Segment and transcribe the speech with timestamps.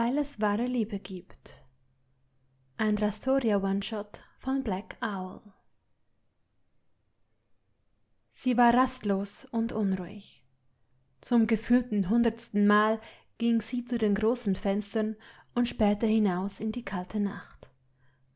[0.00, 1.60] Weil es wahre Liebe gibt.
[2.76, 5.40] Ein Rastoria One-Shot von Black Owl.
[8.30, 10.44] Sie war rastlos und unruhig.
[11.20, 13.00] Zum gefühlten hundertsten Mal
[13.38, 15.16] ging sie zu den großen Fenstern
[15.56, 17.68] und spähte hinaus in die kalte Nacht.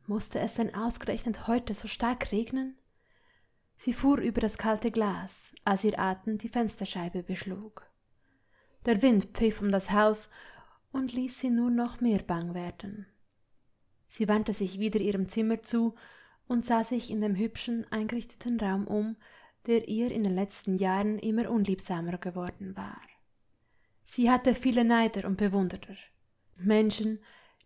[0.08, 2.76] Musste es denn ausgerechnet heute so stark regnen?
[3.76, 7.88] Sie fuhr über das kalte Glas, als ihr Atem die Fensterscheibe beschlug.
[8.84, 10.28] Der Wind pfiff um das Haus
[10.92, 13.06] und ließ sie nur noch mehr bang werden.
[14.08, 15.94] Sie wandte sich wieder ihrem Zimmer zu
[16.46, 19.16] und sah sich in dem hübschen, eingerichteten Raum um,
[19.66, 23.00] der ihr in den letzten Jahren immer unliebsamer geworden war.
[24.04, 25.96] Sie hatte viele Neider und Bewunderer,
[26.56, 27.20] Menschen,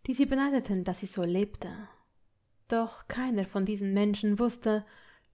[0.06, 1.70] die sie beneideten, dass sie so lebte.
[2.68, 4.84] Doch keiner von diesen Menschen wusste,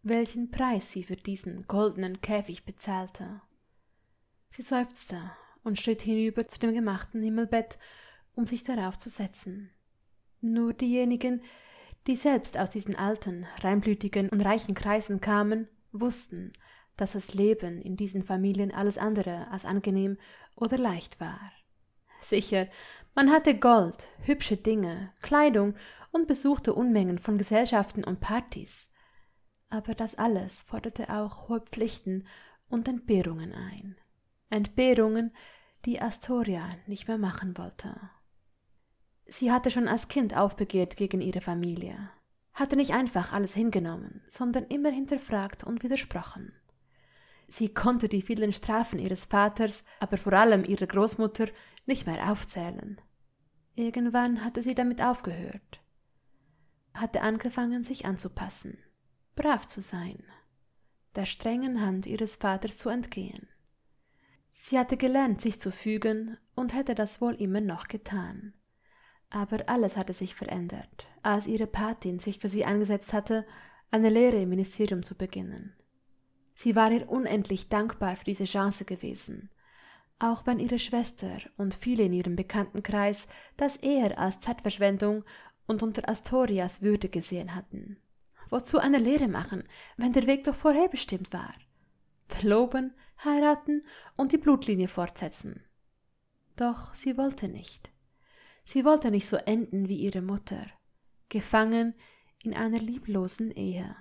[0.03, 3.43] welchen Preis sie für diesen goldenen Käfig bezahlte.
[4.49, 5.33] Sie seufzte
[5.65, 7.79] und schritt hinüber zu dem gemachten Himmelbett,
[8.35, 9.71] um sich darauf zu setzen.
[10.41, 11.43] Nur diejenigen,
[12.07, 16.53] die selbst aus diesen alten, reinblütigen und reichen Kreisen kamen, wussten,
[16.97, 20.19] dass das Leben in diesen Familien alles andere als angenehm
[20.57, 21.41] oder leicht war.
[22.21, 22.69] Sicher,
[23.15, 25.75] man hatte Gold, hübsche Dinge, Kleidung
[26.13, 28.91] und besuchte Unmengen von Gesellschaften und Partys.
[29.69, 32.27] Aber das alles forderte auch hohe Pflichten
[32.69, 33.97] und Entbehrungen ein.
[34.53, 35.33] Entbehrungen,
[35.85, 37.99] die Astoria nicht mehr machen wollte.
[39.27, 42.11] Sie hatte schon als Kind aufbegehrt gegen ihre Familie,
[42.53, 46.53] hatte nicht einfach alles hingenommen, sondern immer hinterfragt und widersprochen.
[47.49, 51.49] Sie konnte die vielen Strafen ihres Vaters, aber vor allem ihrer Großmutter,
[51.87, 53.01] nicht mehr aufzählen.
[53.75, 55.81] Irgendwann hatte sie damit aufgehört,
[56.95, 58.79] hatte angefangen, sich anzupassen,
[59.35, 60.23] brav zu sein,
[61.15, 63.49] der strengen Hand ihres Vaters zu entgehen.
[64.65, 68.55] Sie hatte gelernt, sich zu fügen und hätte das wohl immer noch getan.
[69.29, 73.45] Aber alles hatte sich verändert, als ihre Patin sich für sie eingesetzt hatte,
[73.91, 75.75] eine Lehre im Ministerium zu beginnen.
[76.55, 79.51] Sie war ihr unendlich dankbar für diese Chance gewesen,
[80.21, 83.27] auch wenn ihre Schwester und viele in ihrem Bekanntenkreis
[83.57, 85.25] das eher als Zeitverschwendung
[85.67, 87.97] und unter Astorias Würde gesehen hatten.
[88.49, 89.65] Wozu eine Lehre machen,
[89.97, 91.53] wenn der Weg doch vorherbestimmt war?
[92.29, 92.95] Verloben,
[93.25, 93.83] heiraten
[94.17, 95.65] und die Blutlinie fortsetzen.
[96.57, 97.91] Doch sie wollte nicht.
[98.65, 100.67] Sie wollte nicht so enden wie ihre Mutter,
[101.29, 101.95] gefangen
[102.43, 103.97] in einer lieblosen Ehe.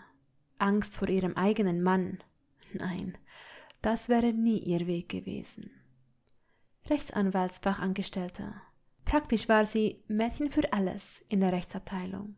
[0.59, 2.19] Angst vor ihrem eigenen Mann.
[2.73, 3.17] Nein,
[3.81, 5.71] das wäre nie ihr Weg gewesen.
[6.89, 8.53] Rechtsanwaltsfachangestellte.
[9.05, 12.35] Praktisch war sie Mädchen für alles in der Rechtsabteilung.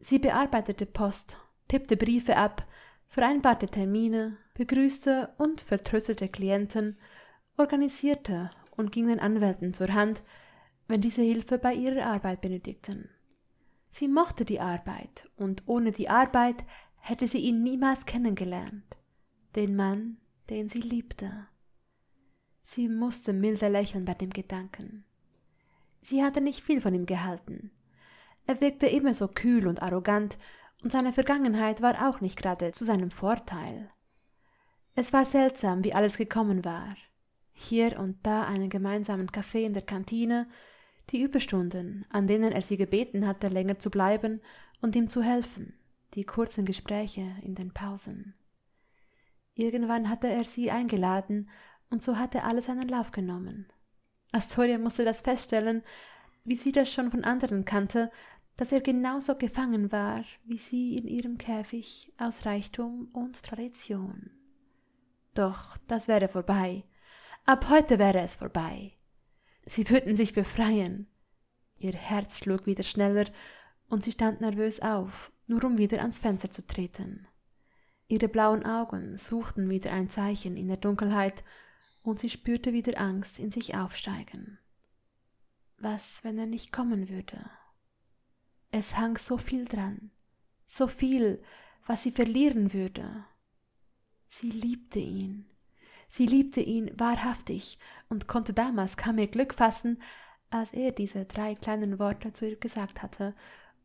[0.00, 2.66] Sie bearbeitete Post, tippte Briefe ab,
[3.08, 6.98] vereinbarte Termine, begrüßte und vertröstete Klienten,
[7.56, 10.24] organisierte und ging den Anwälten zur Hand,
[10.88, 13.08] wenn diese Hilfe bei ihrer Arbeit benötigten.
[13.88, 16.56] Sie mochte die Arbeit, und ohne die Arbeit
[16.96, 18.96] hätte sie ihn niemals kennengelernt,
[19.54, 20.18] den Mann,
[20.50, 21.46] den sie liebte.
[22.64, 25.04] Sie musste milde lächeln bei dem Gedanken.
[26.02, 27.70] Sie hatte nicht viel von ihm gehalten.
[28.46, 30.36] Er wirkte immer so kühl und arrogant,
[30.82, 33.90] und seine Vergangenheit war auch nicht gerade zu seinem Vorteil.
[35.00, 36.96] Es war seltsam, wie alles gekommen war.
[37.52, 40.48] Hier und da einen gemeinsamen Kaffee in der Kantine,
[41.10, 44.40] die Überstunden, an denen er sie gebeten hatte, länger zu bleiben
[44.80, 45.78] und ihm zu helfen,
[46.14, 48.34] die kurzen Gespräche in den Pausen.
[49.54, 51.48] Irgendwann hatte er sie eingeladen,
[51.90, 53.68] und so hatte alles seinen Lauf genommen.
[54.32, 55.84] Astoria musste das feststellen,
[56.42, 58.10] wie sie das schon von anderen kannte,
[58.56, 64.32] dass er genauso gefangen war wie sie in ihrem Käfig aus Reichtum und Tradition.
[65.38, 66.82] Doch das wäre vorbei.
[67.44, 68.94] Ab heute wäre es vorbei.
[69.62, 71.06] Sie würden sich befreien.
[71.76, 73.26] Ihr Herz schlug wieder schneller
[73.88, 77.28] und sie stand nervös auf, nur um wieder ans Fenster zu treten.
[78.08, 81.44] Ihre blauen Augen suchten wieder ein Zeichen in der Dunkelheit
[82.02, 84.58] und sie spürte wieder Angst in sich aufsteigen.
[85.76, 87.48] Was, wenn er nicht kommen würde?
[88.72, 90.10] Es hang so viel dran,
[90.66, 91.40] so viel,
[91.86, 93.24] was sie verlieren würde.
[94.28, 95.46] Sie liebte ihn.
[96.08, 97.78] Sie liebte ihn wahrhaftig
[98.08, 100.00] und konnte damals kaum ihr Glück fassen,
[100.50, 103.34] als er diese drei kleinen Worte zu ihr gesagt hatte,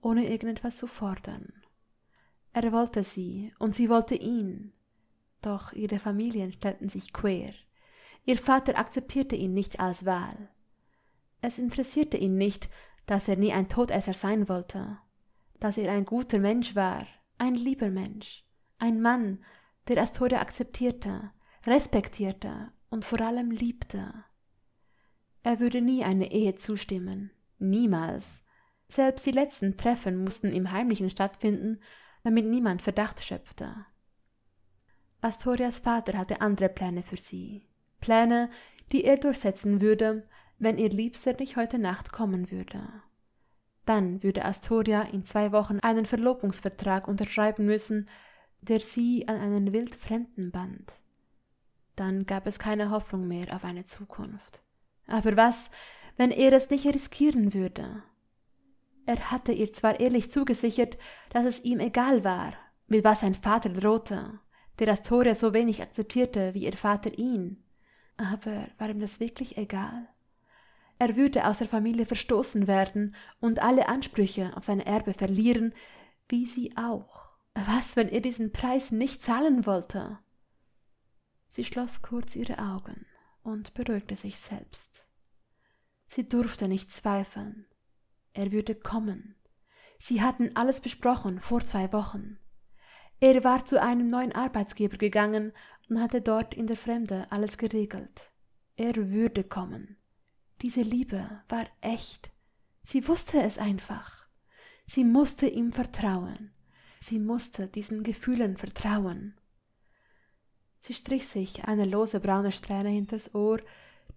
[0.01, 1.51] ohne irgendetwas zu fordern.
[2.53, 4.73] Er wollte sie und sie wollte ihn.
[5.41, 7.53] Doch ihre Familien stellten sich quer.
[8.25, 10.49] Ihr Vater akzeptierte ihn nicht als Wahl.
[11.41, 12.69] Es interessierte ihn nicht,
[13.05, 14.97] dass er nie ein Todesser sein wollte,
[15.59, 17.05] dass er ein guter Mensch war,
[17.37, 18.45] ein lieber Mensch,
[18.77, 19.43] ein Mann,
[19.87, 21.31] der Astoria akzeptierte,
[21.65, 24.13] respektierte und vor allem liebte.
[25.43, 27.31] Er würde nie eine Ehe zustimmen.
[27.59, 28.43] Niemals.
[28.87, 31.79] Selbst die letzten Treffen mussten im Heimlichen stattfinden,
[32.23, 33.85] damit niemand Verdacht schöpfte.
[35.21, 37.67] Astorias Vater hatte andere Pläne für sie.
[37.99, 38.49] Pläne,
[38.91, 40.23] die er durchsetzen würde,
[40.59, 42.81] wenn ihr Liebster nicht heute Nacht kommen würde.
[43.85, 48.09] Dann würde Astoria in zwei Wochen einen Verlobungsvertrag unterschreiben müssen,
[48.67, 50.99] der sie an einen wildfremden band.
[51.95, 54.61] Dann gab es keine Hoffnung mehr auf eine Zukunft.
[55.07, 55.69] Aber was,
[56.17, 58.03] wenn er es nicht riskieren würde?
[59.05, 60.97] Er hatte ihr zwar ehrlich zugesichert,
[61.29, 62.53] dass es ihm egal war,
[62.87, 64.39] mit was sein Vater drohte,
[64.79, 67.63] der Astoria so wenig akzeptierte wie ihr Vater ihn.
[68.17, 70.07] Aber war ihm das wirklich egal?
[70.99, 75.73] Er würde aus der Familie verstoßen werden und alle Ansprüche auf sein Erbe verlieren,
[76.29, 77.22] wie sie auch.
[77.55, 80.19] Was, wenn er diesen Preis nicht zahlen wollte?
[81.49, 83.05] Sie schloss kurz ihre Augen
[83.43, 85.05] und beruhigte sich selbst.
[86.07, 87.67] Sie durfte nicht zweifeln.
[88.33, 89.35] Er würde kommen.
[89.99, 92.39] Sie hatten alles besprochen vor zwei Wochen.
[93.19, 95.53] Er war zu einem neuen Arbeitsgeber gegangen
[95.89, 98.31] und hatte dort in der Fremde alles geregelt.
[98.75, 99.97] Er würde kommen.
[100.61, 102.31] Diese Liebe war echt.
[102.81, 104.27] Sie wusste es einfach.
[104.85, 106.52] Sie musste ihm vertrauen.
[107.05, 109.33] Sie musste diesen Gefühlen vertrauen.
[110.79, 113.59] Sie strich sich eine lose braune Strähne hinters Ohr,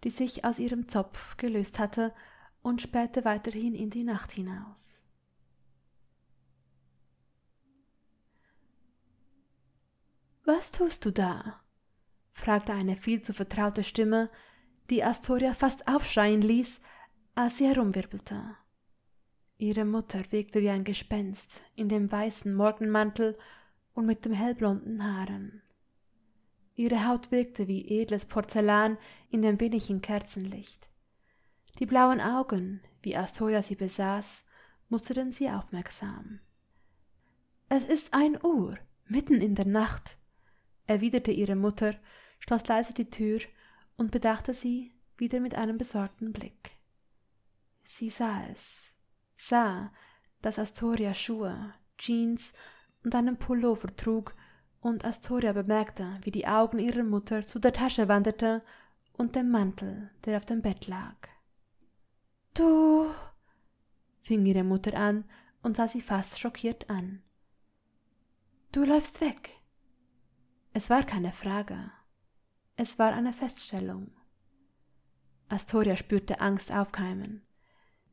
[0.04, 2.14] die sich aus ihrem Zopf gelöst hatte,
[2.62, 5.02] und spähte weiterhin in die Nacht hinaus.
[10.44, 11.60] Was tust du da?
[12.34, 14.30] fragte eine viel zu vertraute Stimme,
[14.90, 16.80] die Astoria fast aufschreien ließ,
[17.34, 18.56] als sie herumwirbelte.
[19.58, 23.38] Ihre Mutter wirkte wie ein Gespenst in dem weißen Morgenmantel
[23.94, 25.62] und mit dem hellblonden Haaren.
[26.74, 28.98] Ihre Haut wirkte wie edles Porzellan
[29.30, 30.88] in dem billigen Kerzenlicht.
[31.78, 34.44] Die blauen Augen, wie Astoria sie besaß,
[34.90, 36.40] musterten sie aufmerksam.
[37.70, 40.18] Es ist ein Uhr, mitten in der Nacht,
[40.86, 41.94] erwiderte ihre Mutter,
[42.38, 43.40] schloss leise die Tür
[43.96, 46.76] und bedachte sie wieder mit einem besorgten Blick.
[47.84, 48.84] Sie sah es,
[49.36, 49.92] sah,
[50.42, 52.52] dass Astoria Schuhe, Jeans
[53.04, 54.34] und einen Pullover trug,
[54.80, 58.62] und Astoria bemerkte, wie die Augen ihrer Mutter zu der Tasche wanderten
[59.14, 61.16] und dem Mantel, der auf dem Bett lag.
[62.54, 63.10] Du,
[64.22, 65.24] fing ihre Mutter an
[65.62, 67.22] und sah sie fast schockiert an.
[68.72, 69.54] Du läufst weg.
[70.72, 71.90] Es war keine Frage.
[72.76, 74.12] Es war eine Feststellung.
[75.48, 77.45] Astoria spürte Angst aufkeimen.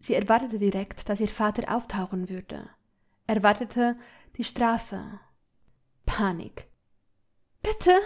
[0.03, 2.69] Sie erwartete direkt, dass ihr Vater auftauchen würde.
[3.25, 3.97] Erwartete
[4.35, 5.01] die Strafe.
[6.05, 6.67] Panik.
[7.61, 7.97] Bitte,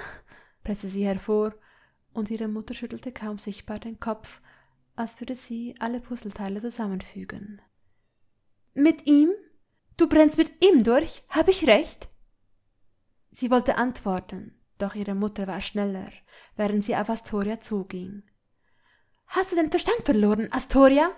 [0.63, 1.55] presste sie hervor,
[2.13, 4.41] und ihre Mutter schüttelte kaum sichtbar den Kopf,
[4.95, 7.63] als würde sie alle Puzzleteile zusammenfügen.
[8.75, 9.31] Mit ihm?
[9.97, 11.23] Du brennst mit ihm durch?
[11.29, 12.09] Hab ich recht?
[13.31, 16.11] Sie wollte antworten, doch ihre Mutter war schneller,
[16.57, 18.21] während sie auf Astoria zuging.
[19.25, 21.09] Hast du den Verstand verloren, Astoria?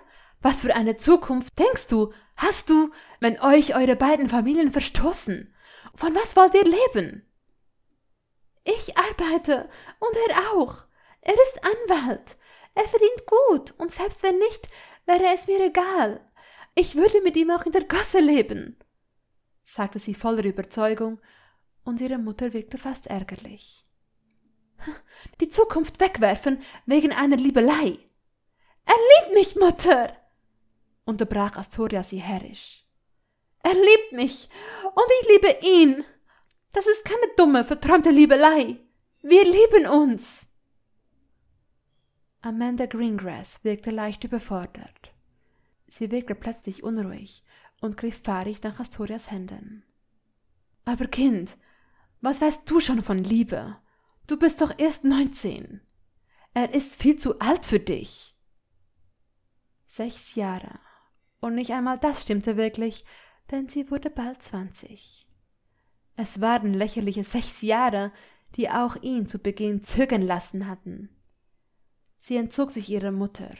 [0.42, 2.90] Was für eine Zukunft denkst du, hast du,
[3.20, 5.54] wenn euch eure beiden Familien verstoßen?
[5.94, 7.26] Von was wollt ihr leben?
[8.64, 10.84] Ich arbeite und er auch.
[11.20, 12.36] Er ist Anwalt.
[12.74, 14.68] Er verdient gut und selbst wenn nicht,
[15.06, 16.20] wäre es mir egal.
[16.74, 18.78] Ich würde mit ihm auch in der Gasse leben,
[19.64, 21.20] sagte sie voller Überzeugung
[21.84, 23.84] und ihre Mutter wirkte fast ärgerlich.
[25.40, 27.98] Die Zukunft wegwerfen wegen einer Liebelei.
[28.86, 30.16] Er liebt mich, Mutter,
[31.10, 32.86] unterbrach Astoria sie herrisch.
[33.62, 34.48] Er liebt mich
[34.82, 36.04] und ich liebe ihn.
[36.72, 38.78] Das ist keine dumme, verträumte Liebelei.
[39.22, 40.46] Wir lieben uns.
[42.40, 45.12] Amanda Greengrass wirkte leicht überfordert.
[45.86, 47.44] Sie wirkte plötzlich unruhig
[47.82, 49.84] und griff fahrig nach Astorias Händen.
[50.86, 51.58] Aber Kind,
[52.22, 53.76] was weißt du schon von Liebe?
[54.26, 55.82] Du bist doch erst neunzehn.
[56.54, 58.34] Er ist viel zu alt für dich.
[59.86, 60.78] Sechs Jahre.
[61.40, 63.04] Und nicht einmal das stimmte wirklich,
[63.50, 65.26] denn sie wurde bald zwanzig.
[66.16, 68.12] Es waren lächerliche sechs Jahre,
[68.56, 71.08] die auch ihn zu Beginn zögern lassen hatten.
[72.18, 73.50] Sie entzog sich ihrer Mutter.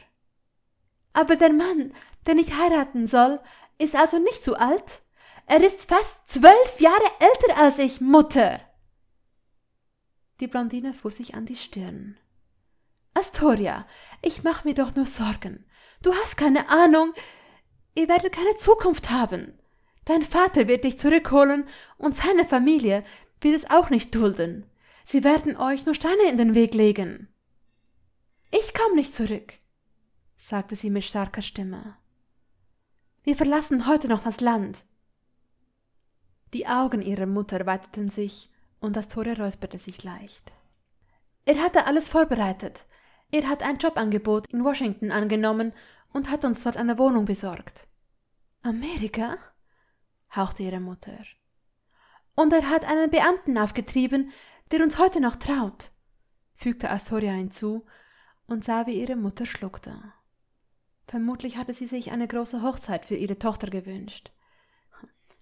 [1.13, 1.93] Aber der Mann,
[2.27, 3.39] den ich heiraten soll,
[3.79, 5.01] ist also nicht zu alt?
[5.47, 8.61] Er ist fast zwölf Jahre älter als ich, Mutter.
[10.39, 12.17] Die Blondine fuhr sich an die Stirn.
[13.13, 13.85] Astoria,
[14.21, 15.65] ich mach mir doch nur Sorgen.
[16.01, 17.13] Du hast keine Ahnung.
[17.95, 19.57] Ihr werdet keine Zukunft haben.
[20.05, 21.67] Dein Vater wird dich zurückholen
[21.97, 23.03] und seine Familie
[23.39, 24.65] wird es auch nicht dulden.
[25.03, 27.27] Sie werden euch nur Steine in den Weg legen.
[28.51, 29.53] Ich komm nicht zurück.
[30.37, 31.97] sagte sie mit starker Stimme.
[33.23, 34.83] Wir verlassen heute noch das Land.
[36.53, 40.51] Die Augen ihrer Mutter weiteten sich, und das Tore räusperte sich leicht.
[41.45, 42.85] Er hatte alles vorbereitet.
[43.31, 45.71] Er hat ein Jobangebot in Washington angenommen
[46.13, 47.87] und hat uns dort eine Wohnung besorgt.
[48.61, 49.37] Amerika?
[50.35, 51.17] hauchte ihre Mutter.
[52.35, 54.31] Und er hat einen Beamten aufgetrieben,
[54.71, 55.91] der uns heute noch traut,
[56.55, 57.85] fügte Astoria hinzu
[58.47, 60.13] und sah, wie ihre Mutter schluckte.
[61.07, 64.31] Vermutlich hatte sie sich eine große Hochzeit für ihre Tochter gewünscht.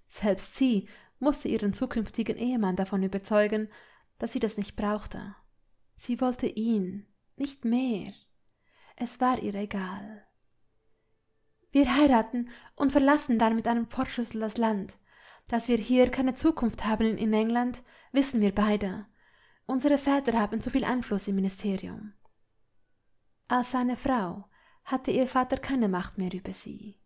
[0.08, 0.88] Selbst sie
[1.20, 3.70] musste ihren zukünftigen Ehemann davon überzeugen,
[4.18, 5.36] dass sie das nicht brauchte.
[5.96, 8.12] Sie wollte ihn, nicht mehr.
[8.96, 10.26] Es war ihr egal.
[11.72, 14.94] Wir heiraten und verlassen dann mit einem Portschlüssel das Land.
[15.48, 19.06] Dass wir hier keine Zukunft haben in England, wissen wir beide.
[19.66, 22.14] Unsere Väter haben zu viel Einfluss im Ministerium.
[23.48, 24.46] Als seine Frau
[24.84, 27.00] hatte ihr Vater keine Macht mehr über sie.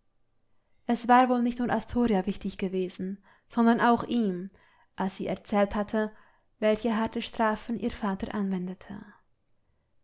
[0.86, 4.50] Es war wohl nicht nur Astoria wichtig gewesen, sondern auch ihm,
[4.96, 6.12] als sie erzählt hatte,
[6.60, 9.03] welche harte Strafen ihr Vater anwendete.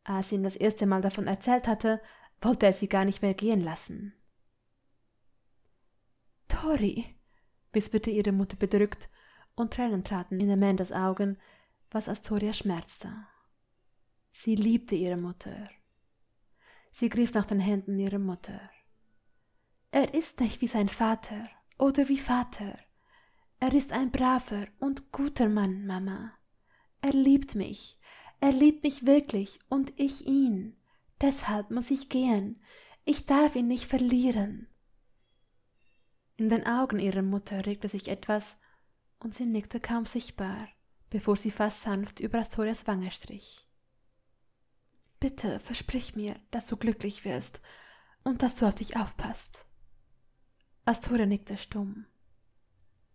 [0.04, 2.02] Als sie ihm das erste Mal davon erzählt hatte,
[2.42, 4.14] wollte er sie gar nicht mehr gehen lassen.
[6.50, 7.16] Tori,
[7.72, 9.08] wisperte ihre Mutter bedrückt,
[9.56, 11.38] und Tränen traten in Amandas Augen,
[11.92, 13.12] was Astoria schmerzte.
[14.32, 15.70] Sie liebte ihre Mutter.
[16.92, 18.60] Sie griff nach den Händen ihrer Mutter.
[19.92, 22.78] Er ist nicht wie sein Vater oder wie Vater.
[23.60, 26.34] Er ist ein braver und guter Mann, Mama.
[27.02, 27.98] Er liebt mich.
[28.40, 30.78] Er liebt mich wirklich und ich ihn.
[31.22, 32.62] Deshalb muss ich gehen.
[33.04, 34.68] Ich darf ihn nicht verlieren.
[36.40, 38.62] In den Augen ihrer Mutter regte sich etwas,
[39.20, 40.70] und sie nickte kaum sichtbar,
[41.10, 43.68] bevor sie fast sanft über Astorias Wange strich.
[45.20, 47.60] Bitte versprich mir, dass du glücklich wirst
[48.24, 49.66] und dass du auf dich aufpasst.
[50.86, 52.06] Astoria nickte stumm.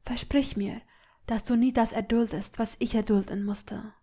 [0.05, 0.83] Versprich mir,
[1.25, 3.95] dass du nie das erduldest, was ich erdulden musste.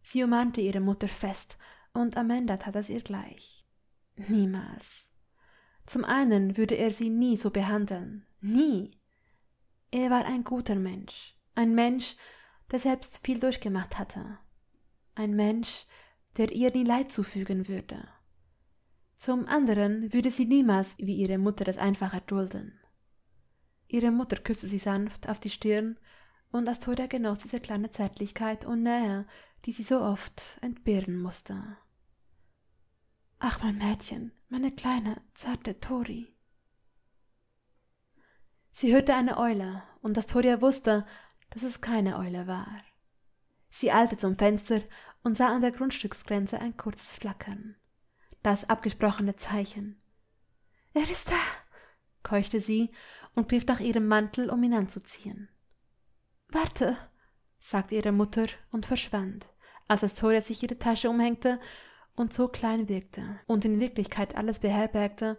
[0.00, 1.58] Sie umarmte ihre Mutter fest,
[1.92, 3.66] und Amanda tat es ihr gleich.
[4.16, 5.10] Niemals.
[5.86, 8.26] Zum einen würde er sie nie so behandeln.
[8.40, 8.90] Nie.
[9.90, 11.36] Er war ein guter Mensch.
[11.54, 12.16] Ein Mensch,
[12.70, 14.38] der selbst viel durchgemacht hatte.
[15.14, 15.86] Ein Mensch,
[16.36, 18.08] der ihr nie Leid zufügen würde.
[19.18, 22.78] Zum anderen würde sie niemals wie ihre Mutter es einfach erdulden.
[23.88, 25.98] Ihre Mutter küsste sie sanft auf die Stirn,
[26.50, 29.26] und Astoria genoss diese kleine Zärtlichkeit und Nähe,
[29.64, 31.76] die sie so oft entbehren musste.
[33.40, 36.32] Ach, mein Mädchen, meine kleine, zarte Tori.
[38.70, 41.04] Sie hörte eine Eule, und Astoria wusste,
[41.50, 42.68] dass es keine Eule war.
[43.68, 44.80] Sie eilte zum Fenster
[45.24, 47.74] und sah an der Grundstücksgrenze ein kurzes Flackern.
[48.44, 50.00] Das abgesprochene Zeichen.
[50.92, 51.40] Er ist da,
[52.22, 52.92] keuchte sie
[53.34, 55.48] und griff nach ihrem Mantel, um ihn anzuziehen.
[56.46, 56.96] Warte,
[57.58, 59.48] sagte ihre Mutter und verschwand,
[59.88, 61.58] als Astoria sich ihre Tasche umhängte
[62.16, 65.38] und so klein wirkte und in Wirklichkeit alles beherbergte,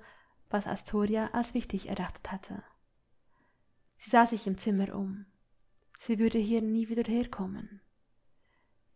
[0.50, 2.64] was Astoria als wichtig erachtet hatte.
[3.98, 5.26] Sie sah sich im Zimmer um.
[6.00, 7.82] Sie würde hier nie wieder herkommen.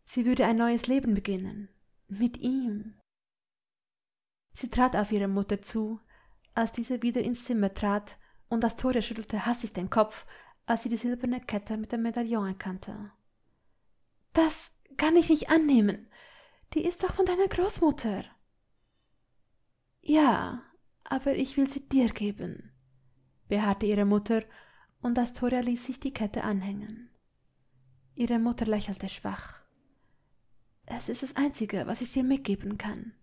[0.06, 1.70] Sie würde ein neues Leben beginnen.
[2.08, 3.00] Mit ihm.
[4.52, 6.00] Sie trat auf ihre Mutter zu,
[6.56, 8.18] als diese wieder ins Zimmer trat,
[8.50, 10.26] und Astoria schüttelte hastig den Kopf,
[10.66, 13.12] als sie die silberne Kette mit dem Medaillon erkannte.
[14.34, 16.08] Das kann ich nicht annehmen.
[16.74, 18.26] Die ist doch von deiner Großmutter.
[20.02, 20.64] Ja,
[21.04, 22.72] aber ich will sie dir geben,
[23.48, 24.44] beharrte ihre Mutter,
[25.02, 27.10] und Astoria ließ sich die Kette anhängen.
[28.16, 29.62] Ihre Mutter lächelte schwach.
[30.86, 33.14] Es ist das Einzige, was ich dir mitgeben kann.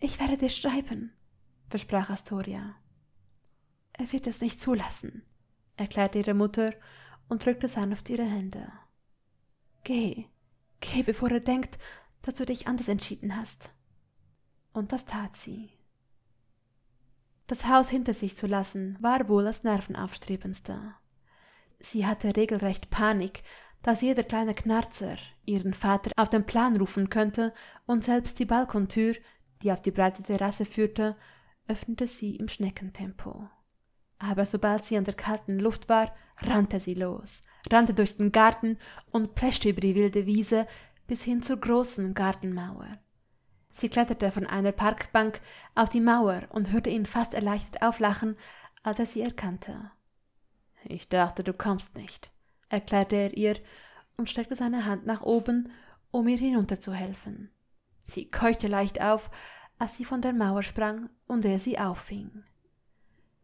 [0.00, 1.12] Ich werde dir schreiben,
[1.68, 2.76] versprach Astoria.
[3.94, 5.22] Er wird es nicht zulassen,
[5.76, 6.74] erklärte ihre Mutter
[7.28, 8.70] und drückte sanft ihre Hände.
[9.82, 10.26] Geh,
[10.80, 11.78] geh, bevor er denkt,
[12.24, 13.70] dass du dich anders entschieden hast.
[14.72, 15.70] Und das tat sie.
[17.46, 20.94] Das Haus hinter sich zu lassen, war wohl das nervenaufstrebendste.
[21.78, 23.42] Sie hatte regelrecht Panik,
[23.82, 27.52] dass jeder kleine Knarzer ihren Vater auf den Plan rufen könnte,
[27.84, 29.14] und selbst die Balkontür,
[29.62, 31.16] die auf die breite Terrasse führte,
[31.68, 33.48] öffnete sie im Schneckentempo.
[34.18, 38.78] Aber sobald sie an der kalten Luft war, rannte sie los, rannte durch den Garten
[39.10, 40.66] und preschte über die wilde Wiese,
[41.06, 42.98] bis hin zur großen Gartenmauer.
[43.72, 45.40] Sie kletterte von einer Parkbank
[45.74, 48.36] auf die Mauer und hörte ihn fast erleichtert auflachen,
[48.82, 49.90] als er sie erkannte.
[50.84, 52.30] Ich dachte, du kommst nicht,
[52.68, 53.56] erklärte er ihr
[54.16, 55.72] und streckte seine Hand nach oben,
[56.10, 57.50] um ihr hinunterzuhelfen.
[58.04, 59.30] Sie keuchte leicht auf,
[59.78, 62.44] als sie von der Mauer sprang und er sie auffing.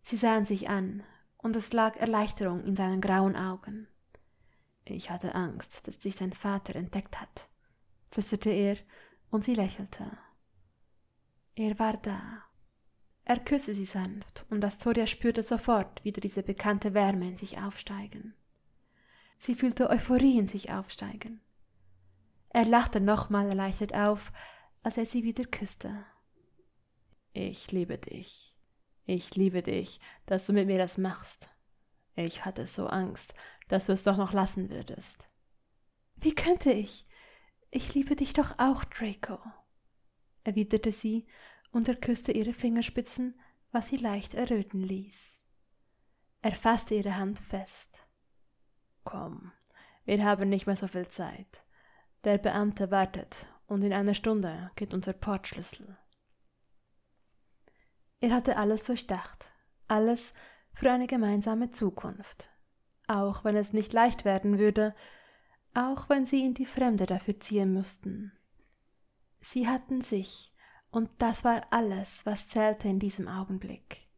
[0.02, 1.02] Sie sahen sich an,
[1.38, 3.88] und es lag Erleichterung in seinen grauen Augen.
[4.84, 7.48] Ich hatte Angst, dass dich dein Vater entdeckt hat,
[8.10, 8.76] flüsterte er,
[9.30, 10.18] und sie lächelte.
[11.54, 12.44] Er war da.
[13.24, 18.34] Er küsste sie sanft, und Astoria spürte sofort wieder diese bekannte Wärme in sich aufsteigen.
[19.38, 21.40] Sie fühlte Euphorie in sich aufsteigen.
[22.50, 24.32] Er lachte nochmal erleichtert auf,
[24.82, 26.04] als er sie wieder küsste.
[27.32, 28.56] Ich liebe dich.
[29.06, 31.48] Ich liebe dich, dass du mit mir das machst.
[32.16, 33.34] Ich hatte so Angst,
[33.68, 35.28] dass du es doch noch lassen würdest.
[36.16, 37.06] Wie könnte ich?
[37.70, 39.38] Ich liebe dich doch auch, Draco,
[40.42, 41.26] erwiderte sie,
[41.70, 45.40] und er küsste ihre Fingerspitzen, was sie leicht erröten ließ.
[46.42, 48.00] Er fasste ihre Hand fest.
[49.04, 49.52] Komm,
[50.04, 51.62] wir haben nicht mehr so viel Zeit.
[52.24, 55.96] Der Beamte wartet, und in einer Stunde geht unser Portschlüssel.
[58.18, 59.48] Er hatte alles durchdacht,
[59.86, 60.34] alles
[60.74, 62.50] für eine gemeinsame Zukunft,
[63.06, 64.94] auch wenn es nicht leicht werden würde,
[65.74, 68.32] auch wenn sie in die Fremde dafür ziehen müssten.
[69.40, 70.52] Sie hatten sich,
[70.90, 74.08] und das war alles, was zählte in diesem Augenblick.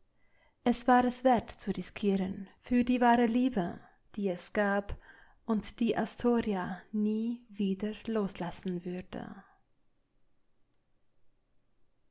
[0.64, 3.80] Es war es wert zu riskieren für die wahre Liebe,
[4.14, 4.96] die es gab
[5.44, 9.44] und die Astoria nie wieder loslassen würde.